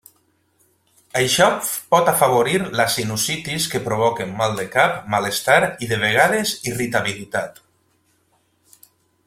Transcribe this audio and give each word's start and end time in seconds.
Això 1.19 1.49
pot 1.95 2.07
afavorir 2.13 2.61
la 2.79 2.87
sinusitis 2.93 3.67
que 3.73 3.83
provoquen 3.89 4.33
mal 4.41 4.57
de 4.61 4.67
cap, 4.77 4.97
malestar 5.17 5.61
i 5.67 5.91
de 5.93 6.01
vegades 6.07 6.55
irritabilitat. 6.73 7.61